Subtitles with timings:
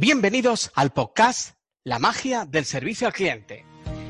[0.00, 3.66] Bienvenidos al podcast La magia del servicio al cliente.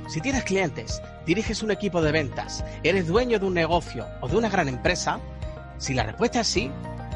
[0.06, 4.36] Si tienes clientes, diriges un equipo de ventas, eres dueño de un negocio o de
[4.36, 5.18] una gran empresa,
[5.78, 6.70] si la respuesta es sí,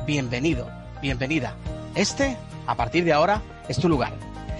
[0.06, 0.70] bienvenido,
[1.02, 1.54] bienvenida.
[1.94, 2.34] Este,
[2.66, 4.14] a partir de ahora, es tu lugar.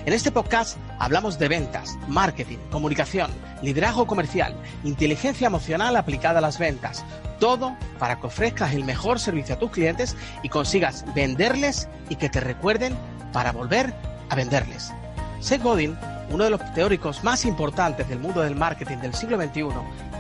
[0.05, 3.31] En este podcast hablamos de ventas, marketing, comunicación,
[3.63, 4.55] liderazgo comercial,
[4.85, 7.03] inteligencia emocional aplicada a las ventas.
[7.39, 12.29] Todo para que ofrezcas el mejor servicio a tus clientes y consigas venderles y que
[12.29, 12.95] te recuerden
[13.33, 13.93] para volver
[14.29, 14.93] a venderles.
[15.41, 15.96] Seth Godin,
[16.30, 19.69] uno de los teóricos más importantes del mundo del marketing del siglo XXI,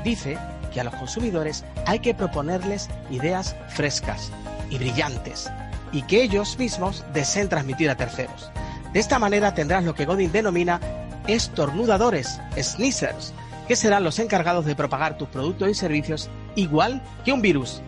[0.04, 0.38] dice
[0.72, 4.32] que a los consumidores hay que proponerles ideas frescas
[4.70, 5.50] y brillantes
[5.92, 8.50] y que ellos mismos deseen transmitir a terceros.
[8.92, 10.80] De esta manera tendrás lo que Godin denomina
[11.26, 13.32] estornudadores, sneezers,
[13.68, 17.82] que serán los encargados de propagar tus productos y servicios igual que un virus.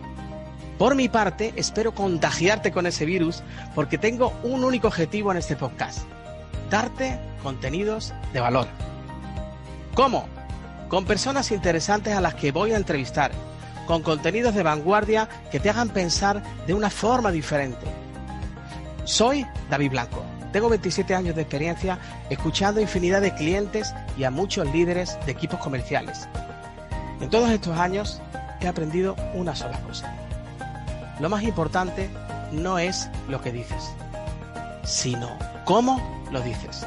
[0.77, 3.43] Por mi parte, espero contagiarte con ese virus
[3.73, 5.99] porque tengo un único objetivo en este podcast,
[6.69, 8.67] darte contenidos de valor.
[9.93, 10.27] ¿Cómo?
[10.89, 13.31] Con personas interesantes a las que voy a entrevistar,
[13.87, 17.85] con contenidos de vanguardia que te hagan pensar de una forma diferente.
[19.05, 24.69] Soy David Blanco, tengo 27 años de experiencia escuchando infinidad de clientes y a muchos
[24.73, 26.27] líderes de equipos comerciales.
[27.21, 28.21] En todos estos años
[28.59, 30.24] he aprendido una sola cosa
[31.19, 32.09] lo más importante
[32.51, 33.93] no es lo que dices,
[34.83, 36.85] sino cómo lo dices.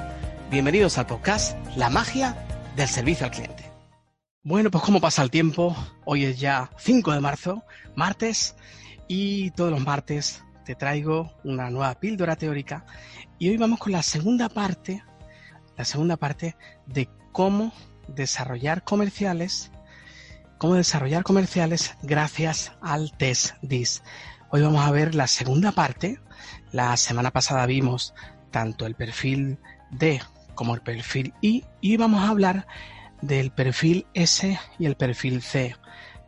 [0.51, 2.37] Bienvenidos al podcast La magia
[2.77, 3.70] del servicio al cliente.
[4.43, 5.75] Bueno, pues cómo pasa el tiempo.
[6.05, 7.65] Hoy es ya 5 de marzo,
[7.97, 8.55] martes,
[9.09, 12.85] y todos los martes te traigo una nueva píldora teórica.
[13.39, 15.03] Y hoy vamos con la segunda parte,
[15.77, 17.73] la segunda parte de cómo
[18.09, 19.70] desarrollar comerciales
[20.59, 24.03] cómo desarrollar comerciales gracias al test DIS.
[24.51, 26.20] Hoy vamos a ver la segunda parte.
[26.73, 28.12] La semana pasada vimos
[28.51, 29.59] tanto el perfil
[29.92, 30.20] D
[30.56, 32.67] como el perfil I y vamos a hablar
[33.23, 35.77] del perfil S y el perfil C.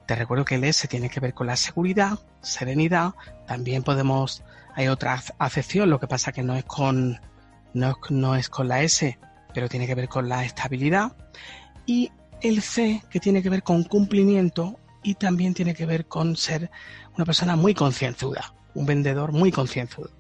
[0.07, 3.15] Te recuerdo que el S tiene que ver con la seguridad, serenidad.
[3.49, 4.45] También podemos,
[4.77, 7.21] hay otra acepción, lo que pasa que no es con,
[7.75, 9.19] no, no es con la S,
[9.53, 11.17] pero tiene que ver con la estabilidad.
[11.87, 12.13] Y
[12.43, 16.71] el C, que tiene que ver con cumplimiento y también tiene que ver con ser
[17.17, 20.11] una persona muy concienzuda, un vendedor muy concienzudo.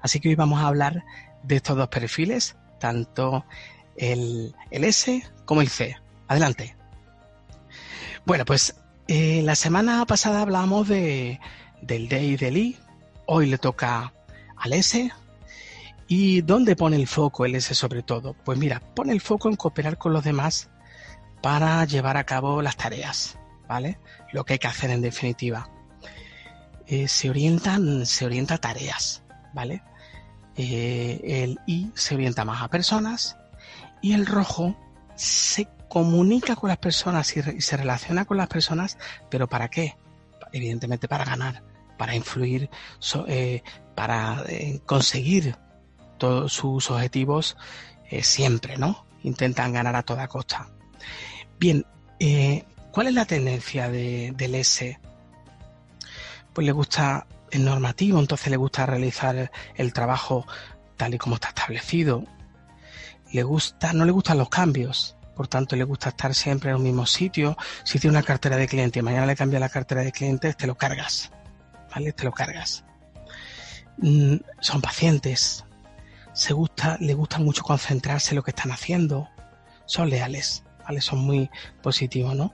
[0.00, 1.04] Así que hoy vamos a hablar
[1.42, 3.44] de estos dos perfiles, tanto
[3.96, 5.96] el, S como el C.
[6.28, 6.76] Adelante.
[8.24, 8.76] Bueno, pues
[9.08, 11.40] eh, la semana pasada hablamos de,
[11.82, 12.76] del D y del I.
[13.26, 14.12] Hoy le toca
[14.56, 15.10] al S.
[16.08, 18.34] ¿Y dónde pone el foco el S sobre todo?
[18.44, 20.68] Pues mira, pone el foco en cooperar con los demás
[21.42, 23.36] para llevar a cabo las tareas,
[23.68, 23.98] ¿vale?
[24.32, 25.68] Lo que hay que hacer en definitiva.
[26.86, 29.22] Eh, se orientan, se orienta a tareas,
[29.52, 29.82] ¿vale?
[30.56, 33.36] Eh, el I se orienta más a personas
[34.00, 34.76] y el rojo
[35.16, 38.96] se comunica con las personas y, se relaciona con las personas,
[39.28, 39.96] pero ¿para qué?
[40.52, 41.64] Evidentemente para ganar,
[41.98, 42.70] para influir,
[43.26, 43.62] eh,
[43.94, 44.44] para
[44.86, 45.56] conseguir
[46.18, 47.56] todos sus objetivos
[48.20, 49.06] siempre, ¿no?
[49.22, 50.68] Intentan ganar a toda costa.
[51.62, 51.86] Bien,
[52.18, 54.98] eh, ¿cuál es la tendencia del S?
[56.52, 60.44] Pues le gusta el normativo, entonces le gusta realizar el trabajo
[60.96, 62.24] tal y como está establecido.
[63.30, 66.82] Le gusta, no le gustan los cambios, por tanto le gusta estar siempre en un
[66.82, 67.56] mismo sitio.
[67.84, 70.66] Si tiene una cartera de cliente y mañana le cambia la cartera de clientes, te
[70.66, 71.30] lo cargas,
[71.94, 72.12] ¿vale?
[72.12, 72.84] Te lo cargas.
[73.98, 75.64] Mm, son pacientes,
[76.32, 79.28] se gusta, le gusta mucho concentrarse en lo que están haciendo,
[79.86, 80.64] son leales.
[81.00, 81.50] Son muy
[81.82, 82.52] positivos, ¿no?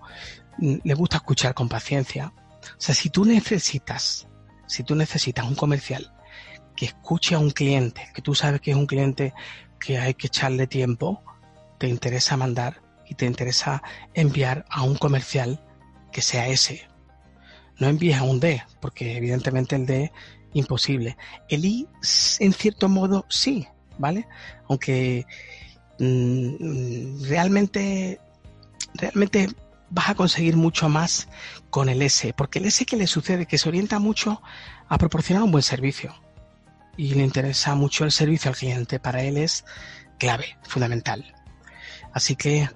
[0.58, 2.32] Mm, le gusta escuchar con paciencia.
[2.36, 4.28] O sea, si tú necesitas,
[4.66, 6.12] si tú necesitas un comercial
[6.76, 9.34] que escuche a un cliente, que tú sabes que es un cliente
[9.80, 11.22] que hay que echarle tiempo,
[11.78, 13.82] te interesa mandar y te interesa
[14.14, 15.64] enviar a un comercial
[16.12, 16.88] que sea ese.
[17.78, 20.12] No envíes a un D, porque evidentemente el D
[20.52, 21.16] imposible.
[21.48, 21.88] El I,
[22.40, 23.66] en cierto modo, sí,
[23.98, 24.26] ¿vale?
[24.68, 25.26] Aunque
[25.98, 28.20] realmente
[28.94, 29.48] realmente
[29.90, 31.28] vas a conseguir mucho más
[31.70, 34.42] con el S, porque el S que le sucede que se orienta mucho
[34.88, 36.14] a proporcionar un buen servicio
[36.96, 39.64] y le interesa mucho el servicio al cliente, para él es
[40.18, 41.34] clave, fundamental.
[42.12, 42.68] Así que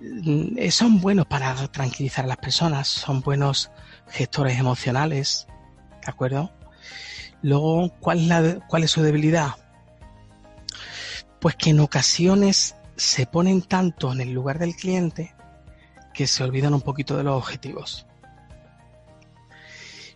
[0.00, 3.70] mm, son buenos para tranquilizar a las personas, son buenos
[4.08, 5.46] gestores emocionales,
[6.04, 6.52] ¿de acuerdo?
[7.42, 9.56] Luego, ¿cuál es, la, cuál es su debilidad?
[11.44, 15.34] Pues que en ocasiones se ponen tanto en el lugar del cliente
[16.14, 18.06] que se olvidan un poquito de los objetivos.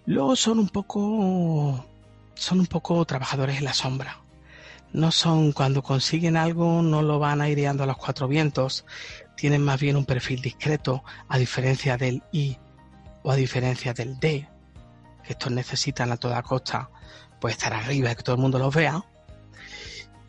[0.07, 1.85] Luego son un poco
[2.33, 4.23] son un poco trabajadores en la sombra.
[4.95, 8.87] no son cuando consiguen algo, no lo van aireando a los cuatro vientos,
[9.37, 12.57] tienen más bien un perfil discreto, a diferencia del I
[13.23, 14.49] o a diferencia del D,
[15.25, 16.89] que estos necesitan a toda costa
[17.39, 19.05] pues estar arriba y que todo el mundo los vea.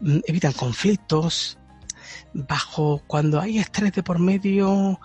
[0.02, 1.58] Mm, evitan conflictos.
[2.34, 5.00] Bajo cuando hay estrés de por medio,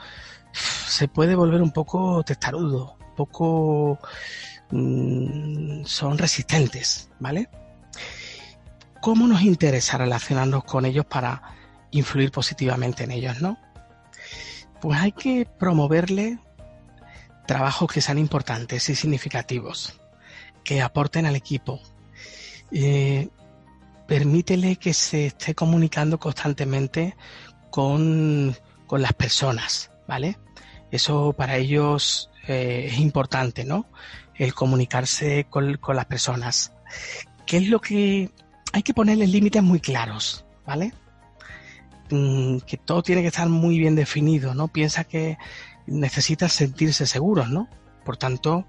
[0.52, 3.98] se puede volver un poco testarudo, un poco
[4.70, 7.48] mm, son resistentes, ¿vale?
[9.00, 11.42] ¿Cómo nos interesa relacionarnos con ellos para
[11.90, 13.58] influir positivamente en ellos, no?
[14.80, 16.38] Pues hay que promoverle
[17.46, 20.00] trabajos que sean importantes y significativos,
[20.62, 21.80] que aporten al equipo.
[22.70, 23.28] Eh,
[24.06, 27.16] permítele que se esté comunicando constantemente
[27.70, 28.56] con,
[28.90, 30.38] las personas, ¿vale?
[30.92, 33.86] Eso para ellos eh, es importante, ¿no?
[34.36, 36.72] El comunicarse con, con las personas.
[37.44, 38.30] ¿Qué es lo que
[38.72, 40.92] hay que ponerle límites muy claros, ¿vale?
[42.10, 44.68] Mm, que todo tiene que estar muy bien definido, ¿no?
[44.68, 45.38] Piensa que
[45.86, 47.68] necesitan sentirse seguros, ¿no?
[48.04, 48.66] Por tanto,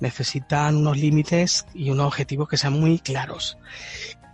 [0.00, 3.58] necesitan unos límites y unos objetivos que sean muy claros.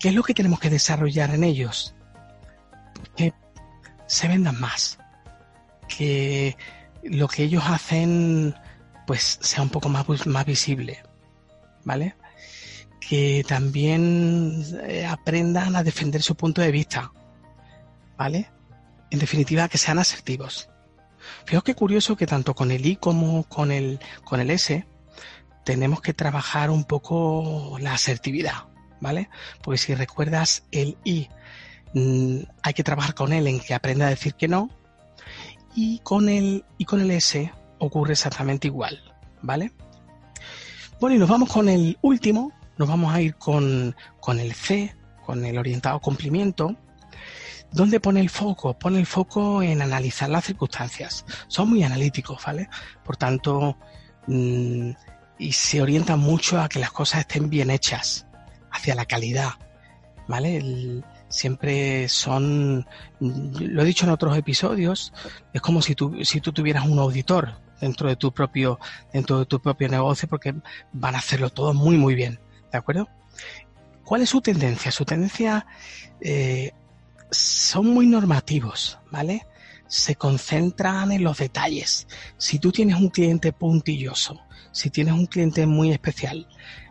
[0.00, 1.94] ¿Qué es lo que tenemos que desarrollar en ellos?
[3.16, 3.32] Que
[4.06, 4.98] se vendan más,
[5.88, 6.56] que
[7.02, 8.54] lo que ellos hacen
[9.06, 11.02] pues sea un poco más, más visible,
[11.84, 12.16] ¿vale?
[13.08, 17.12] que también eh, aprendan a defender su punto de vista,
[18.16, 18.50] ¿vale?
[19.10, 20.68] En definitiva, que sean asertivos.
[21.44, 24.86] Fijaos qué curioso que tanto con el I como con el, con el S
[25.64, 28.66] tenemos que trabajar un poco la asertividad,
[29.06, 29.30] ¿vale?
[29.62, 31.28] Porque si recuerdas el I,
[31.94, 34.68] mm, hay que trabajar con él en que aprenda a decir que no,
[35.76, 39.00] y con el, y con el S ocurre exactamente igual,
[39.42, 39.70] ¿vale?
[41.00, 43.94] Bueno, y nos vamos con el último, nos vamos a ir con,
[44.26, 46.74] el C, con el orientado cumplimiento.
[47.70, 48.76] ¿Dónde pone el foco?
[48.76, 51.24] Pone el foco en analizar las circunstancias.
[51.46, 52.68] Son muy analíticos, ¿vale?
[53.04, 53.76] Por tanto,
[54.26, 54.90] mm,
[55.38, 58.26] y se orientan mucho a que las cosas estén bien hechas,
[58.70, 59.50] hacia la calidad,
[60.28, 61.02] ¿vale?
[61.28, 62.86] siempre son,
[63.20, 65.12] lo he dicho en otros episodios,
[65.52, 68.78] es como si tú, si tú tuvieras un auditor dentro de tu propio,
[69.12, 70.54] dentro de tu propio negocio, porque
[70.92, 72.40] van a hacerlo todo muy, muy bien.
[72.70, 73.08] ¿De acuerdo?
[74.04, 74.90] ¿Cuál es su tendencia?
[74.92, 75.66] Su tendencia
[76.20, 76.72] eh,
[77.30, 79.46] son muy normativos, ¿vale?
[79.88, 82.06] Se concentran en los detalles.
[82.36, 84.40] Si tú tienes un cliente puntilloso,
[84.72, 86.48] si tienes un cliente muy especial,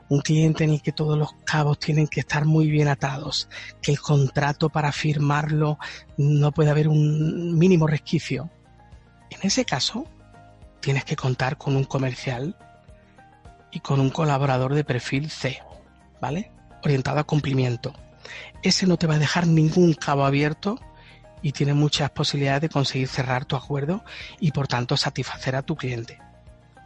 [0.10, 3.50] un cliente en el que todos los cabos tienen que estar muy bien atados,
[3.82, 5.80] que el contrato para firmarlo
[6.18, 8.50] no puede haber un mínimo resquicio.
[9.30, 10.06] En ese caso,
[10.80, 12.56] tienes que contar con un comercial
[13.72, 15.60] y con un colaborador de perfil C,
[16.22, 16.52] ¿vale?
[16.84, 17.94] Orientado a cumplimiento.
[18.62, 20.80] Ese no te va a dejar ningún cabo abierto
[21.42, 24.04] y tiene muchas posibilidades de conseguir cerrar tu acuerdo
[24.40, 26.20] y por tanto satisfacer a tu cliente,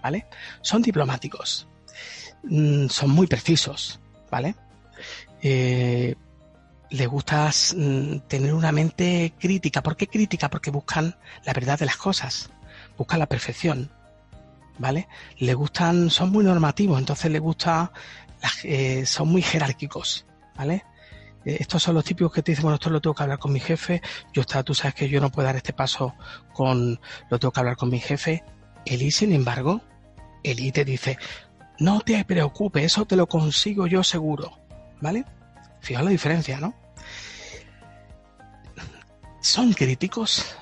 [0.02, 0.28] ¿vale?
[0.62, 1.70] Son diplomáticos,
[2.44, 4.00] mm, son muy precisos,
[4.32, 4.56] ¿vale?
[5.42, 6.16] Eh,
[6.90, 9.82] les gusta mm, tener una mente crítica.
[9.82, 10.50] ¿Por qué crítica?
[10.50, 11.16] Porque buscan
[11.46, 12.50] la verdad de las cosas,
[12.98, 13.92] buscan la perfección.
[14.80, 15.08] ¿vale?
[15.38, 17.92] Le gustan, son muy normativos, entonces le gusta,
[18.64, 20.26] eh, son muy jerárquicos,
[20.56, 20.86] ¿vale?
[21.46, 23.52] Eh, estos son los típicos que te dicen, bueno, esto lo tengo que hablar con
[23.52, 24.02] mi jefe,
[24.34, 26.16] yo está, tú sabes que yo no puedo dar este paso
[26.54, 27.00] con,
[27.30, 28.44] lo tengo que hablar con mi jefe.
[28.86, 29.82] Eli, sin embargo,
[30.44, 31.18] Eli te dice,
[31.80, 34.58] no te preocupes, eso te lo consigo yo seguro,
[35.02, 35.26] ¿vale?
[35.82, 36.74] Fijaos la diferencia, ¿no?
[39.42, 40.58] Son críticos,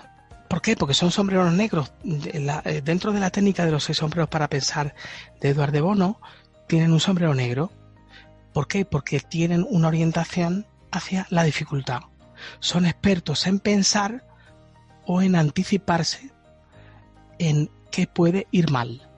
[0.47, 0.75] ¿Por qué?
[0.75, 1.91] Porque son sombreros negros.
[2.03, 4.95] Eh, dentro de la técnica de los seis sombreros para pensar
[5.41, 6.21] de Eduardo Bono,
[6.67, 7.71] tienen un sombrero negro.
[8.53, 8.85] ¿Por qué?
[8.85, 12.01] Porque tienen una orientación hacia la dificultad.
[12.59, 14.25] Son expertos en pensar
[15.05, 16.31] o en anticiparse
[17.39, 19.09] en qué puede ir mal.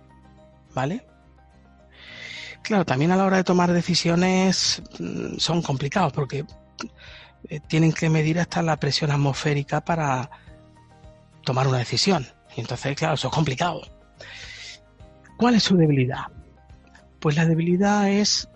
[0.73, 1.05] ¿Vale?
[2.61, 6.45] Claro, también a la hora de tomar decisiones mm, son complicados porque
[7.49, 10.29] eh, tienen que medir hasta la presión atmosférica para
[11.43, 12.27] tomar una decisión.
[12.55, 13.81] Y entonces, claro, eso es complicado.
[15.37, 16.25] ¿Cuál es su debilidad?
[17.19, 18.49] Pues la debilidad es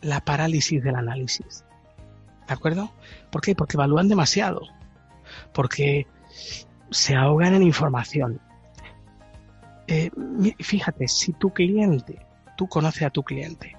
[0.00, 1.64] la parálisis del análisis.
[2.46, 2.92] ¿De acuerdo?
[3.30, 3.54] ¿Por qué?
[3.54, 4.62] Porque evalúan demasiado.
[5.52, 6.06] Porque
[6.90, 8.40] se ahogan en información.
[9.86, 10.10] Eh,
[10.60, 12.24] fíjate, si tu cliente,
[12.58, 13.76] tú conoces a tu cliente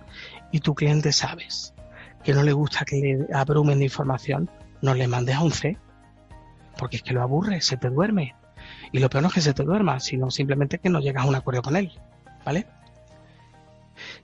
[0.54, 1.74] y tu cliente sabes
[2.24, 4.50] que no le gusta que le abrumen de información,
[4.82, 5.78] no le mandes a un C
[6.78, 8.36] porque es que lo aburre, se te duerme.
[8.94, 11.28] Y lo peor no es que se te duerma, sino simplemente que no llegas a
[11.28, 11.92] un acuerdo con él,
[12.46, 12.68] ¿vale?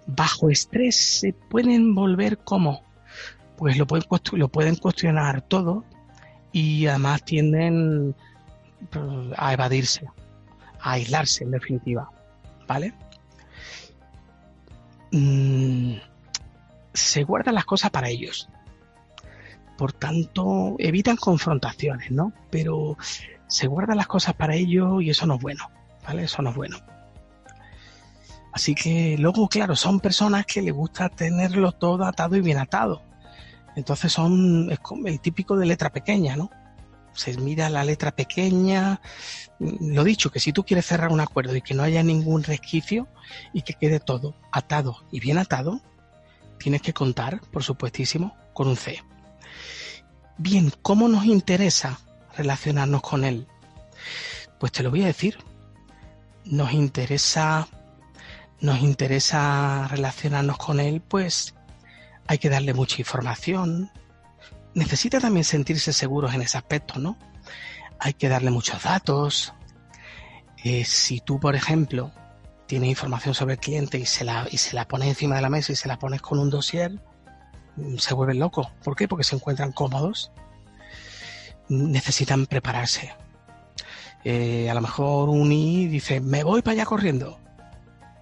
[0.07, 2.81] Bajo estrés se pueden volver como
[3.57, 5.83] pues lo pueden, lo pueden cuestionar todo
[6.53, 8.15] y además tienden
[8.89, 9.05] pues,
[9.38, 10.07] a evadirse,
[10.79, 12.09] a aislarse en definitiva,
[12.67, 12.93] ¿vale?
[15.15, 15.95] Mm,
[16.93, 18.50] se guardan las cosas para ellos.
[19.77, 22.34] Por tanto, evitan confrontaciones, ¿no?
[22.50, 22.98] Pero
[23.48, 25.69] se guardan las cosas para ellos y eso no es bueno,
[26.05, 26.24] ¿vale?
[26.24, 26.77] Eso no es bueno.
[28.51, 33.01] Así que luego, claro, son personas que les gusta tenerlo todo atado y bien atado.
[33.77, 34.69] Entonces son
[35.05, 36.50] el típico de letra pequeña, ¿no?
[37.15, 39.01] Se mira la letra pequeña.
[39.60, 43.07] Lo dicho, que si tú quieres cerrar un acuerdo y que no haya ningún resquicio
[43.53, 45.81] y que quede todo atado y bien atado,
[46.60, 49.01] tienes que contar, por supuestísimo, con un C.
[50.38, 52.00] Bien, ¿cómo nos interesa
[52.38, 53.48] relacionarnos con él?
[54.60, 55.38] Pues te lo voy a decir.
[56.43, 57.67] Nos interesa
[58.62, 61.55] nos interesa relacionarnos con él, pues
[62.27, 63.91] hay que darle mucha información.
[64.75, 67.17] Necesita también sentirse seguros en ese aspecto, ¿no?
[67.98, 69.53] Hay que darle muchos datos.
[70.65, 72.12] Eh, si tú, por ejemplo,
[72.67, 75.50] tienes información sobre el cliente y se, la, y se la pones encima de la
[75.50, 77.00] mesa y se la pones con un dossier,
[77.77, 78.67] mm, se vuelven locos.
[78.84, 79.08] ¿Por qué?
[79.08, 80.34] Porque se encuentran cómodos.
[81.70, 83.15] Necesitan prepararse.
[84.25, 87.39] Eh, a lo mejor un I dice, me voy para allá corriendo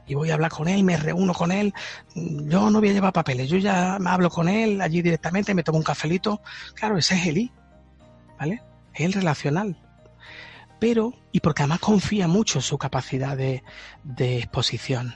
[0.06, 1.74] y voy a hablar con él, me reúno con él.
[2.16, 5.78] Yo no voy a llevar papeles, yo ya hablo con él allí directamente, me tomo
[5.78, 6.42] un cafelito.
[6.76, 7.52] Claro, ese es el I,
[8.40, 8.62] ¿vale?
[8.94, 9.78] Es el relacional.
[10.80, 13.64] Pero, y porque además confía mucho en su capacidad de,
[14.04, 15.16] de exposición,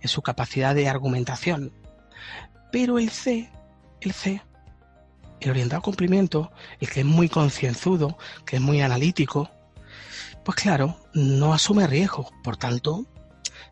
[0.00, 1.72] en su capacidad de argumentación.
[2.70, 3.50] Pero el C,
[4.00, 4.42] el C,
[5.40, 9.50] el orientado a cumplimiento, el que es muy concienzudo, que es muy analítico,
[10.44, 13.06] pues claro, no asume riesgos, por tanto,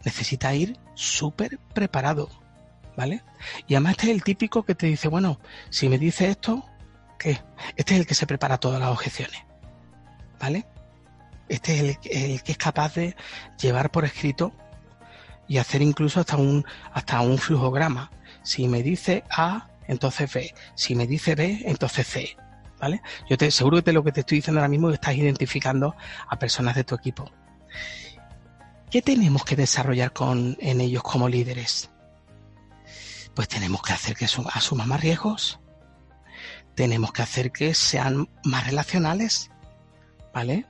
[0.08, 2.30] necesita ir súper preparado,
[2.96, 3.22] ¿vale?
[3.66, 5.38] Y además este es el típico que te dice, bueno,
[5.68, 6.64] si me dice esto,
[7.18, 7.42] ¿qué?
[7.76, 9.42] Este es el que se prepara todas las objeciones,
[10.40, 10.66] ¿vale?
[11.50, 13.16] Este es el, que es capaz de
[13.60, 14.54] llevar por escrito
[15.46, 18.10] y hacer incluso hasta un, hasta un flujograma.
[18.42, 20.54] Si me dice A, entonces B.
[20.74, 22.36] Si me dice B, entonces C.
[22.80, 23.02] ¿Vale?
[23.28, 25.94] Yo te seguro que lo que te estoy diciendo ahora mismo estás identificando
[26.28, 27.30] a personas de tu equipo.
[28.90, 31.90] ¿Qué tenemos que desarrollar con, en ellos como líderes?
[33.34, 35.60] Pues tenemos que hacer que asuman más riesgos,
[36.74, 39.50] tenemos que hacer que sean más relacionales,
[40.32, 40.64] ¿vale?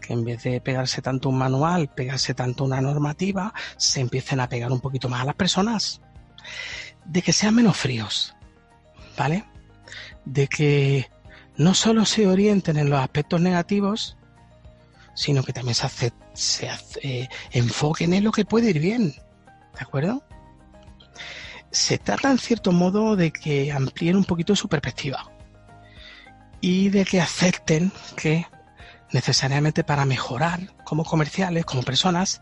[0.00, 4.48] Que en vez de pegarse tanto un manual, pegarse tanto una normativa, se empiecen a
[4.48, 6.02] pegar un poquito más a las personas.
[7.06, 8.36] De que sean menos fríos,
[9.16, 9.44] ¿vale?
[10.26, 11.10] De que
[11.56, 14.17] no solo se orienten en los aspectos negativos,
[15.18, 19.10] sino que también se, hace, se hace, enfoquen en lo que puede ir bien.
[19.10, 20.22] ¿De acuerdo?
[21.72, 25.28] Se trata en cierto modo de que amplíen un poquito su perspectiva
[26.60, 28.46] y de que acepten que
[29.10, 32.40] necesariamente para mejorar como comerciales, como personas,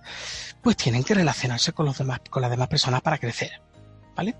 [0.60, 3.62] pues tienen que relacionarse con los demás, con las demás personas para crecer.
[4.14, 4.36] ¿Vale?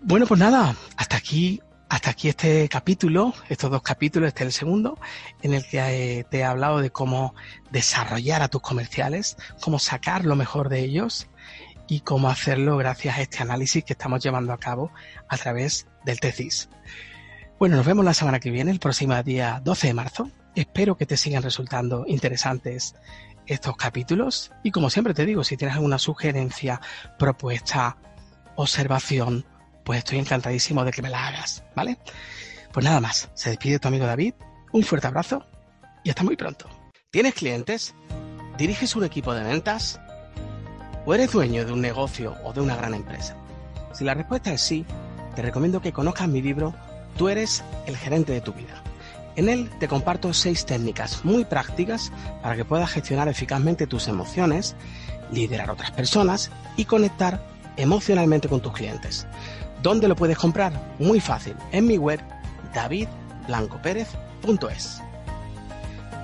[0.00, 1.60] Bueno, pues nada, hasta aquí
[1.90, 4.96] hasta aquí este capítulo, estos dos capítulos, este es el segundo,
[5.42, 5.78] en el que
[6.20, 7.34] eh, te he hablado de cómo
[7.72, 11.26] desarrollar a tus comerciales, cómo sacar lo mejor de ellos
[11.88, 14.92] y cómo hacerlo gracias a este análisis que estamos llevando a cabo
[15.28, 16.68] a través del TECIS.
[17.58, 20.30] Bueno, nos vemos la semana que viene, el próximo día 12 de marzo.
[20.54, 22.94] Espero que te sigan resultando interesantes
[23.46, 26.80] estos capítulos y como siempre te digo, si tienes alguna sugerencia,
[27.18, 27.96] propuesta,
[28.54, 29.44] observación,
[29.84, 31.98] pues estoy encantadísimo de que me la hagas, ¿vale?
[32.72, 34.34] Pues nada más, se despide tu amigo David,
[34.72, 35.44] un fuerte abrazo
[36.04, 36.68] y hasta muy pronto.
[37.10, 37.94] ¿Tienes clientes?
[38.56, 40.00] ¿Diriges un equipo de ventas?
[41.06, 43.36] ¿O eres dueño de un negocio o de una gran empresa?
[43.92, 44.84] Si la respuesta es sí,
[45.34, 46.74] te recomiendo que conozcas mi libro
[47.16, 48.82] Tú eres el gerente de tu vida.
[49.36, 54.74] En él te comparto seis técnicas muy prácticas para que puedas gestionar eficazmente tus emociones,
[55.30, 57.46] liderar otras personas y conectar
[57.76, 59.26] emocionalmente con tus clientes.
[59.82, 60.72] ¿Dónde lo puedes comprar?
[60.98, 62.20] Muy fácil, en mi web
[62.74, 65.00] davidblancopérez.es.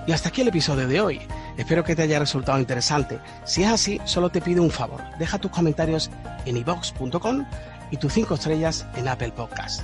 [0.07, 1.23] Y hasta aquí el episodio de hoy.
[1.57, 3.19] Espero que te haya resultado interesante.
[3.45, 5.03] Si es así, solo te pido un favor.
[5.19, 6.11] Deja tus comentarios
[6.45, 7.47] en ibox.com
[7.91, 9.81] y tus 5 estrellas en Apple Podcast.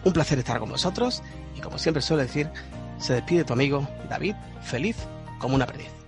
[0.04, 1.22] Un placer estar con vosotros
[1.60, 2.50] como siempre suelo decir,
[2.98, 4.96] se despide tu amigo David, feliz
[5.38, 6.03] como una perdiz.